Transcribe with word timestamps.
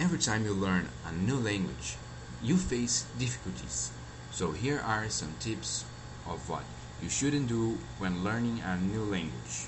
Every 0.00 0.18
time 0.20 0.44
you 0.44 0.54
learn 0.54 0.86
a 1.04 1.12
new 1.12 1.34
language, 1.34 1.96
you 2.40 2.56
face 2.56 3.04
difficulties. 3.18 3.90
So 4.30 4.52
here 4.52 4.78
are 4.78 5.08
some 5.08 5.34
tips 5.40 5.84
of 6.24 6.48
what 6.48 6.62
you 7.02 7.08
shouldn't 7.08 7.48
do 7.48 7.78
when 7.98 8.22
learning 8.22 8.60
a 8.60 8.78
new 8.78 9.02
language. 9.02 9.66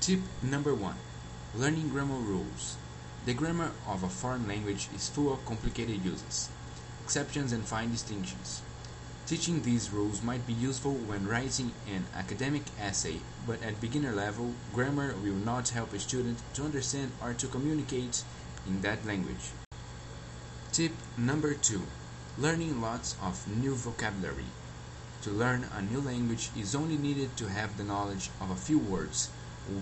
Tip 0.00 0.20
number 0.42 0.72
1. 0.72 0.94
Learning 1.56 1.88
grammar 1.88 2.20
rules. 2.20 2.76
The 3.26 3.34
grammar 3.34 3.72
of 3.84 4.04
a 4.04 4.08
foreign 4.08 4.46
language 4.46 4.86
is 4.94 5.08
full 5.08 5.32
of 5.32 5.44
complicated 5.44 6.04
uses, 6.04 6.50
exceptions 7.02 7.50
and 7.50 7.64
fine 7.64 7.90
distinctions. 7.90 8.62
Teaching 9.26 9.62
these 9.62 9.90
rules 9.90 10.22
might 10.22 10.46
be 10.46 10.52
useful 10.52 10.94
when 10.94 11.26
writing 11.26 11.72
an 11.92 12.06
academic 12.14 12.62
essay, 12.80 13.16
but 13.44 13.60
at 13.64 13.80
beginner 13.80 14.12
level, 14.12 14.54
grammar 14.72 15.14
will 15.20 15.34
not 15.34 15.70
help 15.70 15.92
a 15.92 15.98
student 15.98 16.38
to 16.54 16.62
understand 16.62 17.10
or 17.20 17.34
to 17.34 17.48
communicate 17.48 18.22
in 18.68 18.80
that 18.82 19.04
language. 19.04 19.50
Tip 20.70 20.92
number 21.16 21.54
2. 21.54 21.82
Learning 22.38 22.80
lots 22.80 23.16
of 23.20 23.48
new 23.48 23.74
vocabulary. 23.74 24.52
To 25.22 25.30
learn 25.30 25.66
a 25.74 25.82
new 25.82 26.00
language 26.00 26.50
is 26.56 26.74
only 26.74 26.96
needed 26.96 27.36
to 27.38 27.48
have 27.48 27.76
the 27.76 27.82
knowledge 27.82 28.30
of 28.40 28.50
a 28.50 28.62
few 28.66 28.78
words, 28.78 29.30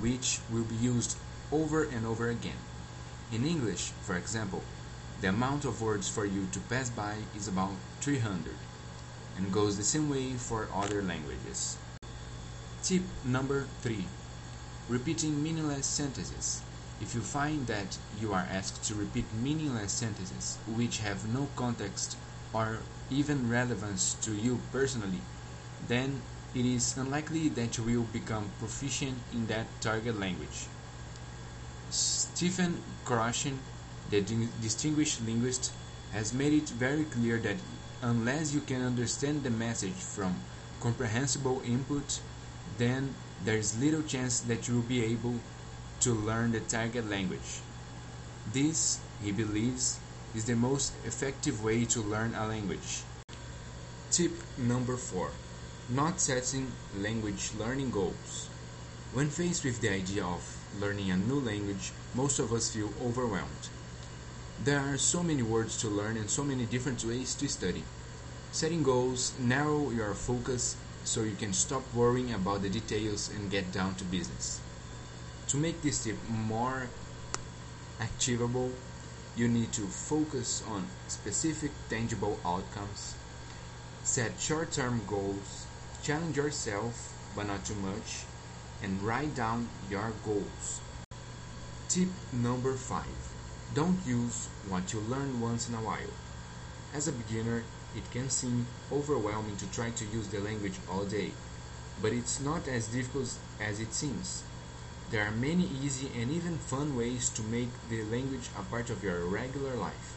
which 0.01 0.39
will 0.51 0.65
be 0.65 0.77
used 0.77 1.19
over 1.53 1.85
and 1.85 2.07
over 2.07 2.31
again. 2.31 2.63
In 3.31 3.45
English, 3.45 3.91
for 4.01 4.17
example, 4.17 4.63
the 5.21 5.29
amount 5.29 5.65
of 5.65 5.83
words 5.83 6.09
for 6.09 6.25
you 6.25 6.47
to 6.53 6.61
pass 6.61 6.89
by 6.89 7.17
is 7.37 7.49
about 7.49 7.75
300 8.01 8.55
and 9.37 9.53
goes 9.53 9.77
the 9.77 9.83
same 9.83 10.09
way 10.09 10.33
for 10.33 10.69
other 10.75 11.03
languages. 11.03 11.77
Tip 12.83 13.03
number 13.25 13.67
3 13.83 14.07
Repeating 14.89 15.43
meaningless 15.43 15.87
sentences. 15.87 16.63
If 17.01 17.15
you 17.15 17.21
find 17.21 17.67
that 17.67 17.99
you 18.21 18.33
are 18.33 18.47
asked 18.51 18.85
to 18.85 18.95
repeat 18.95 19.27
meaningless 19.43 19.93
sentences 19.93 20.57
which 20.67 20.99
have 20.99 21.29
no 21.33 21.49
context 21.55 22.17
or 22.53 22.79
even 23.11 23.51
relevance 23.51 24.15
to 24.23 24.33
you 24.33 24.61
personally, 24.73 25.21
then 25.89 26.23
it 26.55 26.65
is 26.65 26.97
unlikely 26.97 27.51
that 27.51 27.77
you 27.77 27.85
will 27.85 28.07
become 28.13 28.51
proficient 28.59 29.19
in 29.33 29.47
that 29.49 29.67
target 29.83 30.19
language. 30.19 30.69
Stephen 31.91 32.83
Krashen, 33.05 33.59
the 34.11 34.23
distinguished 34.63 35.21
linguist, 35.27 35.73
has 36.13 36.33
made 36.33 36.55
it 36.55 36.69
very 36.71 37.05
clear 37.05 37.39
that 37.39 37.57
unless 38.03 38.55
you 38.55 38.61
can 38.61 38.83
understand 38.83 39.43
the 39.43 39.51
message 39.51 39.93
from 39.93 40.35
comprehensible 40.81 41.61
input, 41.67 42.21
then 42.79 43.15
there 43.45 43.57
is 43.57 43.79
little 43.79 44.03
chance 44.03 44.41
that 44.41 44.67
you 44.67 44.77
will 44.77 44.89
be 44.89 45.05
able 45.05 45.35
to 46.01 46.13
learn 46.13 46.53
the 46.53 46.61
target 46.61 47.09
language. 47.09 47.61
This, 48.53 49.01
he 49.23 49.33
believes, 49.33 49.99
is 50.35 50.45
the 50.45 50.57
most 50.57 50.93
effective 51.05 51.65
way 51.65 51.85
to 51.87 52.01
learn 52.01 52.35
a 52.35 52.47
language. 52.47 53.03
Tip 54.11 54.33
number 54.59 54.97
4 54.97 55.31
Not 55.89 56.21
setting 56.21 56.73
language 56.97 57.51
learning 57.59 57.91
goals. 57.91 58.49
When 59.13 59.31
faced 59.31 59.65
with 59.65 59.81
the 59.81 59.91
idea 59.91 60.25
of 60.25 60.43
learning 60.79 61.11
a 61.11 61.17
new 61.17 61.41
language, 61.41 61.93
most 62.15 62.39
of 62.39 62.53
us 62.53 62.71
feel 62.71 62.93
overwhelmed. 63.03 63.69
There 64.63 64.81
are 64.81 64.99
so 64.99 65.23
many 65.23 65.43
words 65.43 65.81
to 65.81 65.89
learn 65.89 66.17
and 66.17 66.29
so 66.29 66.45
many 66.45 66.67
different 66.67 67.05
ways 67.05 67.35
to 67.37 67.49
study. 67.49 67.85
Setting 68.53 68.83
goals 68.83 69.33
narrow 69.39 69.91
your 69.91 70.15
focus 70.15 70.77
so 71.05 71.23
you 71.23 71.37
can 71.37 71.53
stop 71.53 71.83
worrying 71.95 72.33
about 72.33 72.63
the 72.63 72.69
details 72.69 73.31
and 73.31 73.51
get 73.51 73.73
down 73.73 73.95
to 73.97 74.05
business. 74.05 74.61
To 75.49 75.57
make 75.57 75.81
this 75.83 76.03
tip 76.03 76.17
more 76.29 76.89
achievable, 78.01 78.73
you 79.37 79.49
need 79.49 79.73
to 79.75 79.83
focus 79.83 80.63
on 80.69 80.87
specific 81.09 81.71
tangible 81.89 82.41
outcomes, 82.45 83.15
set 84.03 84.41
short 84.41 84.73
term 84.73 85.03
goals, 85.07 85.67
challenge 86.03 86.37
yourself 86.37 87.13
but 87.37 87.47
not 87.47 87.65
too 87.65 87.77
much, 87.77 88.25
and 88.83 89.01
write 89.03 89.35
down 89.37 89.69
your 89.89 90.13
goals. 90.25 90.81
Tip 91.89 92.09
number 92.33 92.75
5 92.75 93.05
don't 93.75 93.99
use 94.07 94.49
what 94.69 94.93
you 94.93 95.01
learn 95.01 95.41
once 95.41 95.69
in 95.69 95.75
a 95.75 95.83
while. 95.83 96.15
As 96.95 97.09
a 97.09 97.13
beginner, 97.13 97.63
it 97.95 98.11
can 98.11 98.31
seem 98.31 98.67
overwhelming 98.91 99.57
to 99.59 99.67
try 99.71 99.91
to 99.91 100.05
use 100.07 100.29
the 100.29 100.41
language 100.41 100.79
all 100.91 101.05
day, 101.05 101.33
but 102.01 102.13
it's 102.13 102.41
not 102.41 102.67
as 102.69 102.89
difficult 102.89 103.35
as 103.61 103.81
it 103.81 103.93
seems. 103.93 104.43
There 105.09 105.25
are 105.25 105.31
many 105.31 105.71
easy 105.85 106.11
and 106.21 106.33
even 106.33 106.59
fun 106.59 106.97
ways 106.97 107.29
to 107.31 107.43
make 107.43 107.69
the 107.89 108.03
language 108.03 108.51
a 108.59 108.63
part 108.63 108.91
of 108.91 109.05
your 109.05 109.25
regular 109.25 109.77
life. 109.77 110.17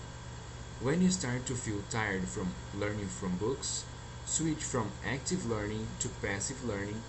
When 0.81 1.03
you 1.03 1.11
start 1.11 1.45
to 1.45 1.53
feel 1.53 1.83
tired 1.91 2.27
from 2.27 2.55
learning 2.73 3.07
from 3.07 3.37
books, 3.37 3.85
switch 4.25 4.63
from 4.63 4.89
active 5.05 5.45
learning 5.45 5.85
to 5.99 6.09
passive 6.23 6.65
learning 6.65 7.03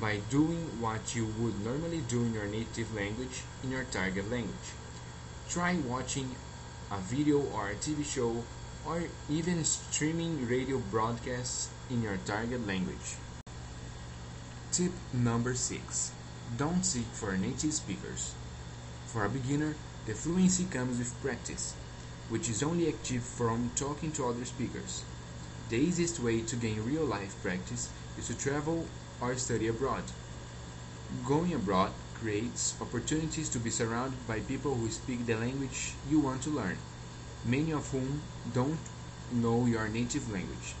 by 0.00 0.20
doing 0.30 0.80
what 0.80 1.14
you 1.14 1.26
would 1.38 1.62
normally 1.62 2.00
do 2.08 2.22
in 2.22 2.32
your 2.32 2.46
native 2.46 2.94
language 2.94 3.42
in 3.62 3.70
your 3.70 3.84
target 3.84 4.30
language. 4.30 4.72
Try 5.50 5.76
watching 5.76 6.36
a 6.90 6.96
video 6.98 7.42
or 7.52 7.68
a 7.68 7.74
TV 7.74 8.02
show 8.02 8.44
or 8.86 9.02
even 9.28 9.62
streaming 9.64 10.48
radio 10.48 10.78
broadcasts 10.90 11.68
in 11.90 12.00
your 12.00 12.16
target 12.24 12.66
language. 12.66 13.20
Tip 14.72 14.92
number 15.12 15.54
6 15.54 16.12
Don't 16.54 16.86
seek 16.86 17.06
for 17.12 17.36
native 17.36 17.74
speakers. 17.74 18.32
For 19.06 19.24
a 19.24 19.28
beginner, 19.28 19.74
the 20.06 20.14
fluency 20.14 20.64
comes 20.64 20.98
with 20.98 21.20
practice, 21.20 21.74
which 22.28 22.48
is 22.48 22.62
only 22.62 22.88
achieved 22.88 23.24
from 23.24 23.72
talking 23.74 24.12
to 24.12 24.28
other 24.28 24.44
speakers. 24.44 25.04
The 25.68 25.76
easiest 25.76 26.20
way 26.20 26.42
to 26.42 26.56
gain 26.56 26.84
real 26.84 27.04
life 27.04 27.34
practice 27.42 27.90
is 28.16 28.28
to 28.28 28.38
travel 28.38 28.86
or 29.20 29.34
study 29.36 29.66
abroad. 29.66 30.04
Going 31.26 31.52
abroad 31.52 31.90
creates 32.14 32.80
opportunities 32.80 33.48
to 33.50 33.58
be 33.58 33.70
surrounded 33.70 34.26
by 34.26 34.40
people 34.40 34.76
who 34.76 34.88
speak 34.88 35.26
the 35.26 35.34
language 35.34 35.94
you 36.08 36.20
want 36.20 36.42
to 36.42 36.50
learn, 36.50 36.78
many 37.44 37.72
of 37.72 37.90
whom 37.90 38.22
don't 38.54 38.78
know 39.32 39.66
your 39.66 39.88
native 39.88 40.32
language. 40.32 40.74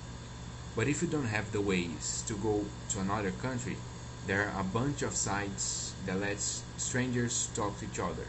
But 0.76 0.86
if 0.86 1.02
you 1.02 1.08
don't 1.08 1.26
have 1.26 1.50
the 1.50 1.60
ways 1.60 2.22
to 2.28 2.36
go 2.36 2.64
to 2.90 3.00
another 3.00 3.32
country, 3.32 3.76
there 4.26 4.50
are 4.50 4.60
a 4.60 4.64
bunch 4.64 5.02
of 5.02 5.14
sites 5.14 5.94
that 6.04 6.18
let 6.18 6.40
strangers 6.40 7.48
talk 7.54 7.78
to 7.78 7.84
each 7.84 8.00
other, 8.00 8.26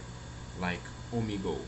like 0.62 0.82
Omegle. 1.14 1.60